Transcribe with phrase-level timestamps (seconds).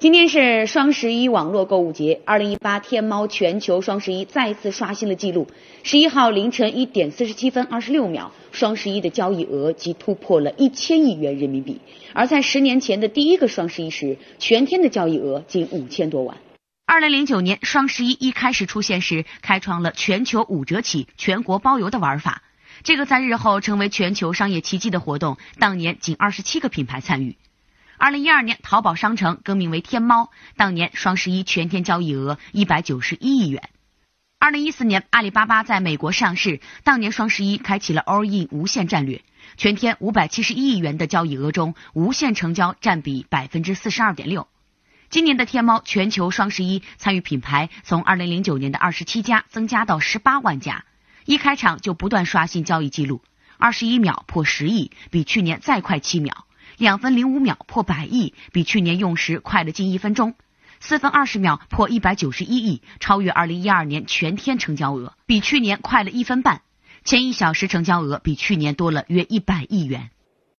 [0.00, 5.48] 今天是双十一网络购物节，二零一八天猫全球双十一再次刷新了记录。
[5.82, 11.80] 十一号凌晨一点四十七分二十六秒，双十一的交易额即突破了一千亿元人民币。
[12.12, 16.36] 而在十年前的第一个双十一时，全天的交易额仅五千多万。
[16.86, 22.44] 二零零九年双十一一开始出现时，开创了全球五折起、全国包邮的玩法。
[22.84, 27.34] 这个在日后成为全球商业奇迹的活动，当年仅二十七个品牌参与。
[27.98, 33.70] 二零一二年，淘宝商城更名为天猫，当年双十一全天交易额一百九十一亿元。
[34.38, 39.22] 二零一四年，阿里巴巴在美国上市，当年双十一开启了 All In 无限战略，
[39.56, 44.46] 全天五百七十一亿元的交易额中，无限成交占比百分之四十二点六。
[45.10, 50.84] 今年的天猫全球双十一参与品牌从二零零九年的二十七家增加到十八万家，
[51.24, 53.22] 一开场就不断刷新交易记录，
[53.56, 56.44] 二十一秒破十亿，比去年再快七秒。
[56.78, 60.34] 两分零五秒破百亿，比去年用时快了近一分钟；
[60.78, 66.60] 四分二十秒破一百九十一亿，超越二零一二年全天成交额，比去年快了一分半；
[67.02, 70.10] 前一小时成交额比去年多了约一百亿元。